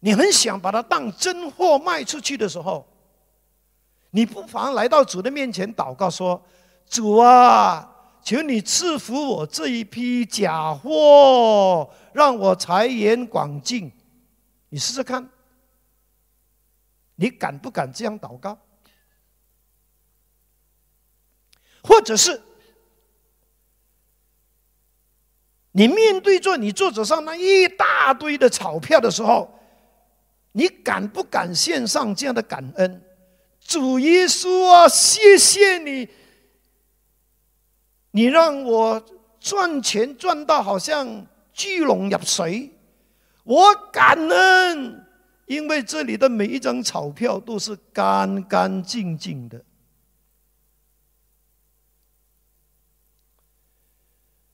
[0.00, 2.89] 你很想把它当真货卖出去的时候。
[4.10, 6.44] 你不妨来到主的面前祷告说
[6.88, 7.88] ：“主啊，
[8.22, 13.92] 求你赐福我这一批假货，让我财源广进。”
[14.68, 15.28] 你试试看，
[17.16, 18.58] 你敢不敢这样祷告？
[21.82, 22.42] 或者是
[25.72, 29.58] 你面对着你桌子上那一大堆的钞票的时候，
[30.52, 33.02] 你敢不敢献上这样的感恩？
[33.70, 36.08] 主耶稣啊，谢谢你！
[38.10, 39.00] 你让我
[39.38, 42.76] 赚钱赚到好像巨龙入水，
[43.44, 45.06] 我感恩，
[45.46, 49.64] 因为这里的每一张钞票都是干干净净的。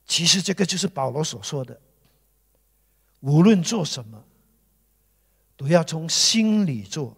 [0.04, 1.80] 其实这个就是保罗所说的：
[3.20, 4.22] 无论做什么，
[5.56, 7.16] 都要从心里做。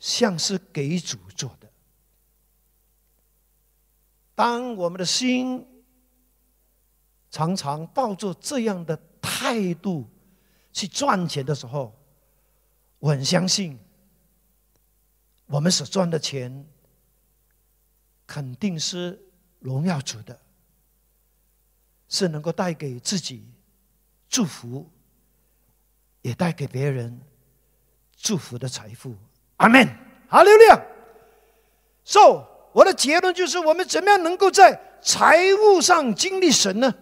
[0.00, 1.70] 像是给主做的。
[4.34, 5.64] 当我们的心
[7.30, 10.08] 常常抱着这样的态度
[10.72, 11.94] 去赚钱的时候，
[12.98, 13.78] 我很相信，
[15.46, 16.66] 我们所赚的钱
[18.26, 19.22] 肯定是
[19.58, 20.40] 荣耀主的，
[22.08, 23.46] 是能够带给自己
[24.28, 24.90] 祝福，
[26.22, 27.20] 也带给别人
[28.16, 29.14] 祝福的财富。
[29.60, 29.86] 阿门，
[30.26, 30.82] 好流量。
[32.02, 36.94] So，我的结论就是：我们怎么样能够在财务上经历神呢？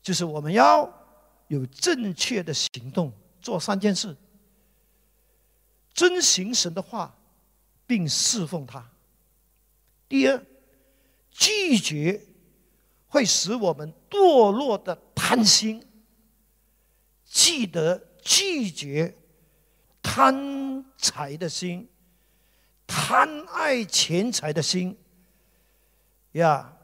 [0.00, 0.88] 就是我们要
[1.48, 4.16] 有正确的行动，做三件事：
[5.92, 7.12] 遵行神的话，
[7.88, 8.88] 并侍奉他。
[10.08, 10.40] 第二，
[11.32, 12.20] 拒绝
[13.08, 15.84] 会使我们堕落的贪心。
[17.24, 19.14] 记得拒绝
[20.02, 20.59] 贪
[21.00, 21.88] 财的心，
[22.86, 24.96] 贪爱钱财的心，
[26.32, 26.76] 呀。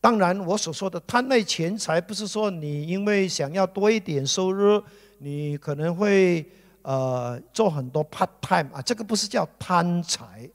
[0.00, 4.80] 当然，我所说的贪爱钱财，不是说你因为想要多一点收入，
[5.18, 6.48] 你可能会
[6.82, 10.48] 呃做很多 part time 啊，这个不是叫贪财。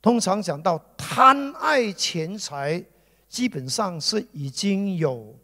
[0.00, 2.82] 通常讲到贪爱钱财，
[3.28, 5.36] 基本上是已经有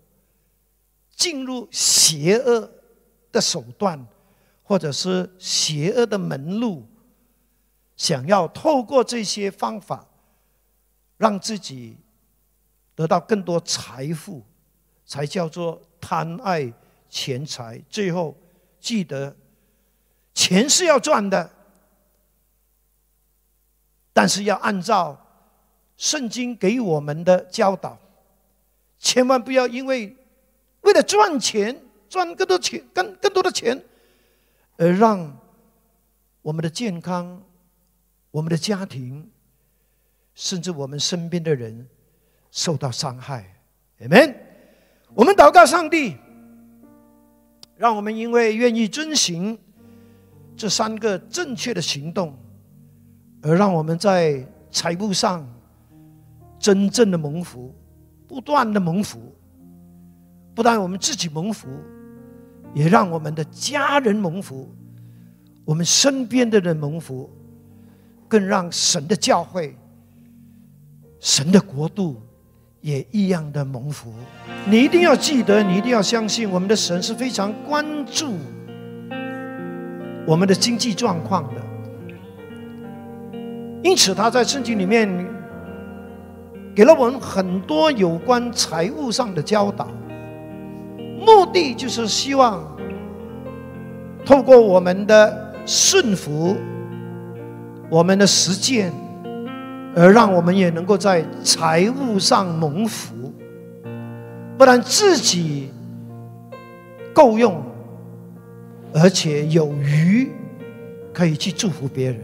[1.17, 2.71] 进入邪恶
[3.33, 4.07] 的手段，
[4.65, 6.85] 或者是邪恶的门路，
[7.97, 10.09] 想要透过这些方法
[11.17, 11.99] 让自己。
[12.97, 14.41] 得到更多财富，
[15.05, 16.73] 才叫做贪爱
[17.11, 17.83] 钱财。
[17.91, 18.37] 最后
[18.79, 19.35] 记得，
[20.33, 21.51] 钱是要赚的，
[24.12, 25.21] 但是要按照
[25.97, 27.99] 圣经给我们的教导，
[29.01, 30.17] 千万不要因为
[30.83, 31.77] 为了赚钱、
[32.09, 33.85] 赚更多钱、更更多的钱，
[34.77, 35.37] 而让
[36.43, 37.43] 我们的健康、
[38.31, 39.31] 我们的家庭，
[40.35, 41.87] 甚至我们身边的人。
[42.57, 43.53] 受到伤害
[43.99, 44.33] ，Amen。
[45.12, 46.16] 我们祷告上帝，
[47.77, 49.59] 让我们因为愿意遵行
[50.57, 52.39] 这三个正确的行动，
[53.43, 55.45] 而让我们在财务上
[56.61, 57.75] 真正的蒙福，
[58.29, 59.35] 不断的蒙福。
[60.55, 61.68] 不但我们自己蒙福，
[62.75, 64.68] 也让我们的家人蒙福，
[65.64, 67.31] 我们身边的人蒙福，
[68.29, 69.75] 更让神的教会、
[71.20, 72.20] 神的国度。
[72.81, 74.12] 也一样的蒙福，
[74.68, 78.35] 你一定要记得，你一定要相信，我们的神是非常关注
[80.27, 81.62] 我们的经济状况的。
[83.83, 85.09] 因此，他在圣经里面
[86.77, 89.89] 给了我们很多有关财务上的教导，
[91.25, 92.62] 目的就是希望
[94.25, 96.57] 透过我们的顺服，
[97.91, 98.93] 我们的实践。
[99.97, 103.33] 而让我们也能够在财务上蒙福，
[104.59, 105.70] 不然自己
[107.12, 107.62] 够用，
[108.93, 110.33] 而且有余，
[111.12, 112.20] 可以去祝福别人。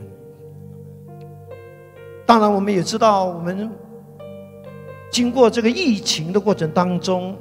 [2.27, 3.71] 当然，我们也知道，我们
[5.09, 7.37] 经过这个疫情的过程当中，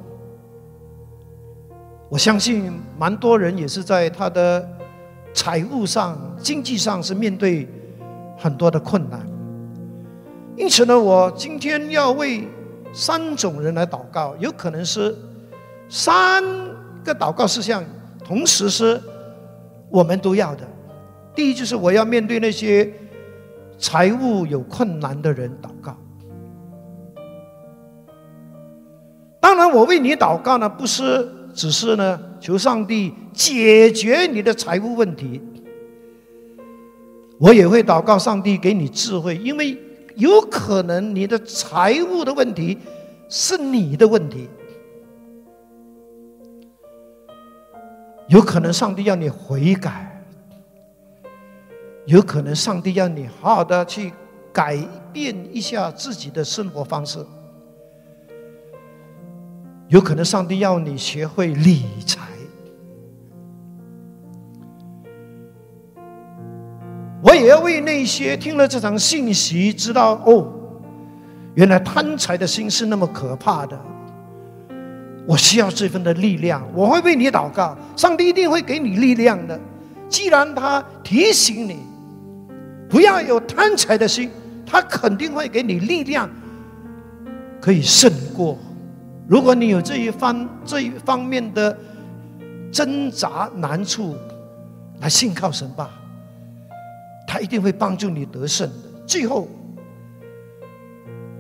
[2.10, 4.68] 我相信蛮多人也是在他的
[5.32, 7.70] 财务上、经济上是面对
[8.36, 9.24] 很多的困难。
[10.57, 12.47] 因此呢，我今天要为
[12.91, 15.16] 三种人来祷告，有可能是
[15.88, 16.43] 三
[17.03, 17.84] 个祷告事项，
[18.26, 18.99] 同时是
[19.91, 20.68] 我们都要的。
[21.36, 22.91] 第一，就是我要面对那些
[23.78, 25.95] 财务有困难的人祷告。
[29.39, 31.30] 当然，我为你祷告呢，不是
[31.60, 35.41] 只是呢求上帝解决你的财务问题，
[37.38, 39.78] 我也会祷告上帝给你智慧，因为。
[40.16, 42.78] 有可能你的财务的问题
[43.30, 44.49] 是你的问题，
[48.28, 50.22] 有可能上帝要你悔改，
[52.05, 54.12] 有可能上帝要你好好的去
[54.51, 54.78] 改
[55.14, 57.26] 变一下自己的生活方式，
[59.90, 62.20] 有可能上帝要你学会理财。
[67.22, 70.48] 我也要为那些听了这场信息，知道哦，
[71.56, 73.78] 原来贪财的心是那么可怕的。
[75.28, 79.60] 我需要这份的力量，我会为你祷告，上帝一定会给你力量的。
[80.08, 81.80] 既然他提醒你
[82.90, 84.30] 不要有贪财的心，
[84.66, 86.30] 他肯定会给你力量，
[87.60, 88.58] 可以胜过。
[89.30, 91.78] 如果你有这一方这一方面的
[92.72, 94.16] 挣扎难处，
[95.02, 95.92] 来信靠神吧。
[97.28, 98.90] 他一定会帮助你得胜的。
[99.06, 99.48] 最后，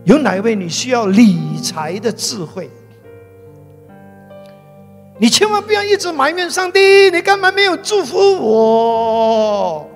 [0.03, 2.69] 有哪位你需要理财的智慧？
[5.17, 6.79] 你千万不要一直埋怨上帝，
[7.11, 9.89] 你干嘛没有祝福我？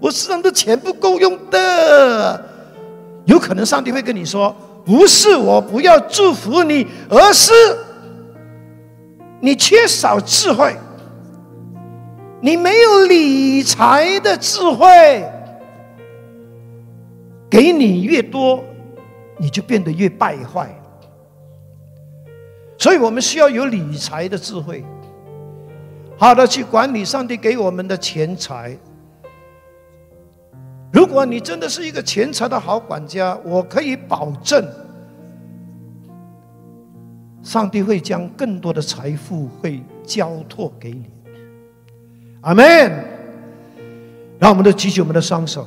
[0.00, 2.44] 我身上的钱不够用的。
[3.24, 4.54] 有可能上帝会跟你说
[4.86, 7.52] ：“不是我不要祝福你，而是
[9.40, 10.76] 你缺少智慧，
[12.40, 14.86] 你没有理财的智慧。
[17.50, 18.62] 给你越多，
[19.38, 20.72] 你就变得越败坏。”
[22.78, 24.84] 所以我们需要有理财的智慧，
[26.16, 28.76] 好的去管理上帝给我们的钱财。
[30.92, 34.66] 如果你真的是一个钱财的好管家，我可以保证，
[37.42, 41.04] 上帝会将更多的财富会交托给你。
[42.42, 42.64] 阿门。
[44.38, 45.66] 让我们都举起我们的双手。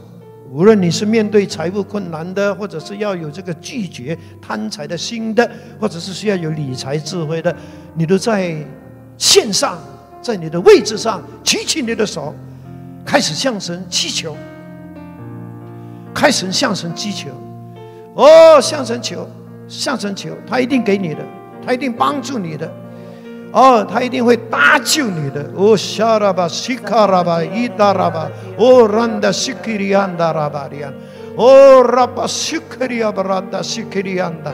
[0.52, 5.50] 无论你是面对财务困难的，或者是要有这个拒绝贪财的心的，
[5.80, 7.56] 或者是需要有理财智慧的，
[7.96, 8.56] 你都在
[9.18, 9.80] 线上，
[10.22, 12.36] 在你的位置上举起你的手，
[13.04, 14.38] 开始向神祈求，
[16.20, 17.30] 开始向神祈求，
[18.14, 19.26] 哦，向神求，
[19.70, 21.22] 向神求，他一定给你的，
[21.66, 22.70] 他一定帮助你的。
[23.54, 25.50] 哦，他一定会搭救你的。
[25.56, 30.94] 哦，沙拉巴西卡拉巴伊达拉巴，哦，兰达西克里安达拉巴里安，
[31.38, 34.52] 哦，拉巴西克里亚巴拉达西克里安达，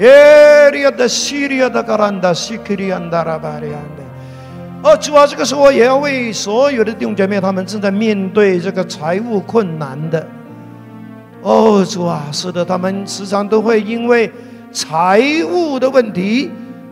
[0.00, 4.90] 耶利亚的西利亚的格兰达西克里安达拉巴里安的。
[4.90, 10.26] 哦，主啊，这个时候也要为所有的弟兄姐妹，他们正在面对这个财务困难的。
[11.44, 14.32] 哦，主啊，是的，他们时常都会因为
[14.72, 15.22] 财
[15.52, 16.50] 务的问题。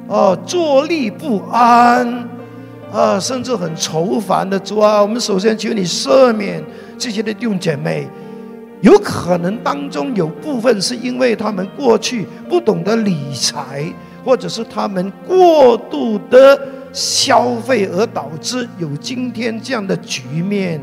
[0.08, 2.06] 哦，坐立不安，
[2.92, 5.00] 啊，甚至很愁烦的主啊！
[5.00, 6.62] 我们首先求你赦免
[6.98, 8.06] 这些的弟兄姐妹，
[8.82, 13.90] 有可能当中有部分是因为他们过去不懂得理财，
[14.22, 16.60] 或者是他们过度的
[16.92, 20.78] 消费而导致有今天这样的局面，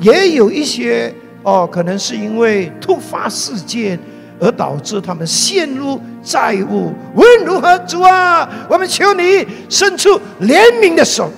[0.00, 3.98] 也有一些哦，可能是因为突发事件。
[4.42, 6.94] 而导致他们陷入债务。
[7.14, 11.30] 无论如何，主啊，我们求你伸出怜悯的手，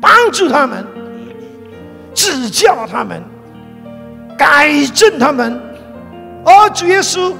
[0.00, 0.86] 帮助他们，
[2.14, 3.20] 指教他们，
[4.38, 5.60] 改正他们。
[6.44, 7.34] 哦，主耶稣，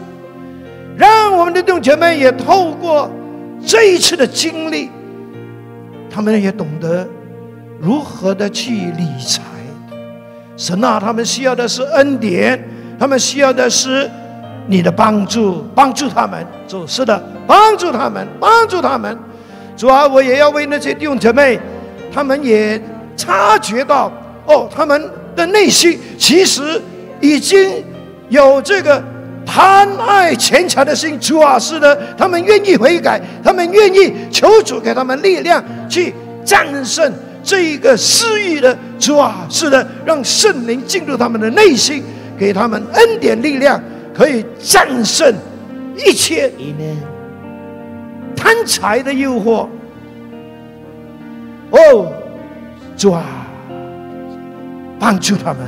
[0.97, 3.09] 让我们的弟兄姐妹也透过
[3.65, 4.91] 这一次的经历，
[6.11, 7.07] 他们也懂得
[7.79, 9.41] 如何的去理财。
[10.57, 12.71] 神啊，他们需要的是恩典。
[12.97, 14.09] 他们需要的是
[14.69, 16.47] 你的帮助，帮助他们。
[16.69, 19.19] 主是的，帮助他们，帮助他们。
[19.77, 21.59] 主啊，我也要为那些弟兄姐妹，
[22.13, 22.81] 他们也
[23.17, 24.13] 察觉到
[24.47, 26.81] 哦，他们的内心其实
[27.21, 27.85] 已经
[28.29, 29.03] 有这个
[29.45, 31.19] 贪爱钱财的心。
[31.19, 37.13] 主啊，是的，他们愿意悔改，他们愿意求主给他们力量去战胜
[37.45, 38.77] 这一个私欲的。
[38.99, 42.03] 主啊，是的，让圣灵进入他们的内心。
[42.37, 43.81] 给他们恩典力量，
[44.13, 45.33] 可以战胜
[45.97, 46.53] 一切
[48.35, 49.69] 贪财的诱惑。
[51.71, 52.13] 哦，
[52.97, 53.47] 主啊，
[54.99, 55.61] 帮助他们！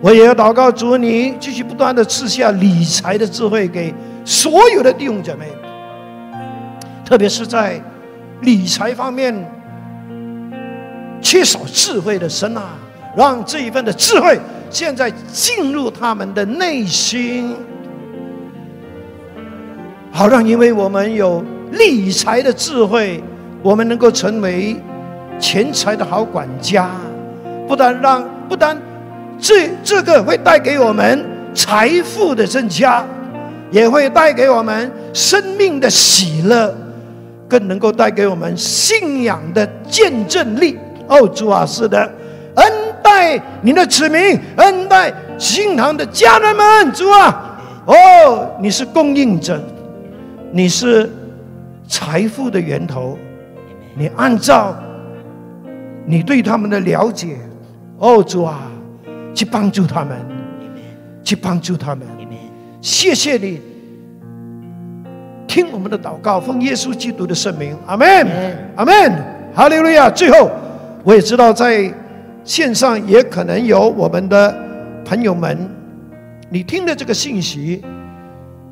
[0.00, 3.94] 我也要祷告主，你继续不断的赐下理财的智慧给
[4.24, 5.46] 所有的弟兄姐妹，
[7.04, 7.80] 特别是在
[8.40, 9.32] 理财方面
[11.24, 12.76] 缺少智慧的神啊，
[13.16, 14.38] 让这一份的智慧。
[14.70, 17.56] 现在进入他们的内心，
[20.12, 23.22] 好让因为我们有理财的智慧，
[23.62, 24.76] 我们能够成为
[25.38, 26.90] 钱财的好管家。
[27.66, 28.76] 不但让不但
[29.38, 33.04] 这这个会带给我们财富的增加，
[33.70, 36.74] 也会带给我们生命的喜乐，
[37.48, 40.76] 更能够带给我们信仰的见证力。
[41.08, 42.12] 哦，主啊，是的。
[42.56, 49.60] 恩待你的子民，恩待新堂的家人们，主啊，哦，你是供应者，
[50.52, 51.10] 你是
[51.88, 53.18] 财富的源头，
[53.94, 54.74] 你按照
[56.06, 57.36] 你对他们的了解，
[57.98, 58.62] 哦，主啊，
[59.34, 60.16] 去帮助他们，
[61.24, 62.06] 去帮助他们，
[62.80, 63.60] 谢谢你，
[65.48, 68.26] 听我们的祷告，奉耶稣基督的圣名，阿门，
[68.76, 69.12] 阿门，
[69.54, 70.08] 哈利路亚。
[70.10, 70.50] 最后，
[71.04, 71.92] 我也知道在。
[72.46, 74.54] 线上也可能有我们的
[75.02, 75.66] 朋友们，
[76.50, 77.82] 你听的这个信息，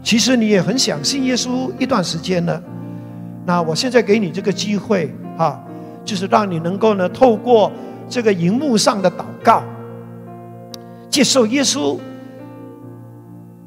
[0.03, 2.63] 其实你也很想信耶稣一段时间了。
[3.47, 5.59] 那我现在给你这个机会啊，
[6.05, 7.73] 就是让你能够呢，透过
[8.11, 9.63] 这个荧幕上的祷告，
[11.09, 11.99] 接受耶稣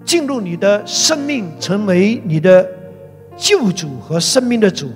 [0.04, 2.64] 进入你的生命，成为你的
[3.36, 4.92] 救主和生命的主。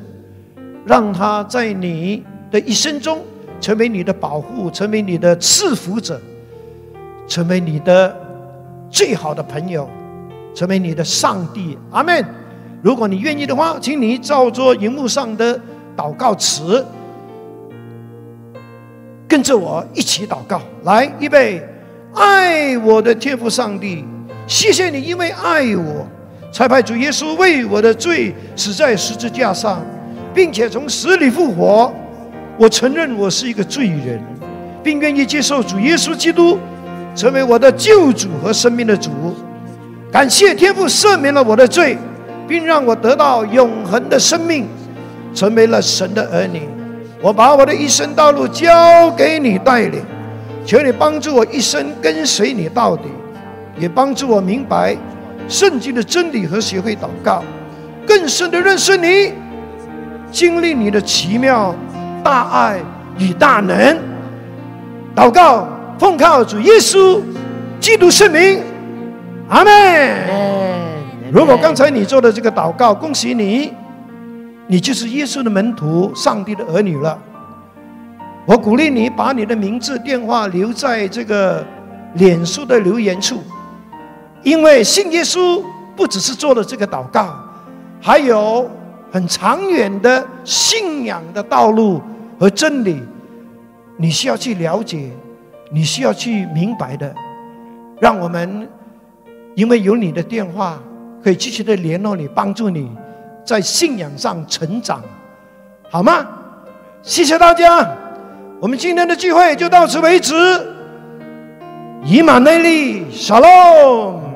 [0.85, 3.19] 让他在你的一生中
[3.59, 6.19] 成为你的保护，成为你的赐福者，
[7.27, 8.15] 成为你的
[8.89, 9.89] 最好的朋友，
[10.55, 11.77] 成为你的上帝。
[11.91, 12.25] 阿门。
[12.81, 15.59] 如果你愿意的话，请你照着荧幕上的
[15.97, 16.85] 祷告词，
[19.27, 20.61] 跟着我一起祷告。
[20.83, 21.61] 来，预备，
[22.13, 24.05] 爱我的天父上帝，
[24.47, 26.07] 谢谢你，因为爱我，
[26.53, 29.81] 才派主耶稣为我的罪死在十字架上，
[30.33, 31.93] 并且从死里复活。
[32.59, 34.21] 我承认我是一个罪人，
[34.83, 36.59] 并愿意接受主耶稣基督
[37.15, 39.09] 成为我的救主和生命的主。
[40.11, 41.97] 感谢天父赦免了我的罪。
[42.49, 44.67] 并让我得到永恒的生命，
[45.35, 46.67] 成为了神的儿女。
[47.21, 50.01] 我把我的一生道路交给你带领，
[50.65, 53.03] 求你帮助我一生跟随你到底，
[53.77, 54.97] 也帮助我明白
[55.47, 57.43] 圣经的真理和学会祷告，
[58.07, 59.31] 更深的认识你，
[60.31, 61.75] 经历你的奇妙
[62.23, 62.79] 大爱
[63.17, 63.97] 与大能。
[65.15, 65.67] 祷告，
[65.97, 67.21] 奉靠主耶稣
[67.79, 68.61] 基督圣名，
[69.49, 69.71] 阿门。
[71.31, 73.73] 如果刚才你做的这个祷告，恭喜你，
[74.67, 77.17] 你就是耶稣的门徒，上帝的儿女了。
[78.45, 81.63] 我鼓励你把你的名字、电话留在这个
[82.13, 83.43] 脸书的留言处，
[84.41, 85.61] 因为信耶稣
[85.95, 87.35] 不只是做了这个祷告，
[88.01, 88.67] 还有
[89.11, 92.01] 很长远的信仰的道路
[92.39, 93.01] 和真理，
[93.97, 95.11] 你需要去了解，
[95.71, 97.13] 你需要去明白的。
[97.99, 98.67] 让我们
[99.55, 100.79] 因为有你的电话。
[101.21, 102.89] 可以继续的联络你，帮助你
[103.45, 105.03] 在信仰上成长，
[105.89, 106.25] 好吗？
[107.01, 107.85] 谢谢大家，
[108.61, 110.33] 我们今天的聚会就到此为止。
[112.05, 114.28] 以马内利，小龙。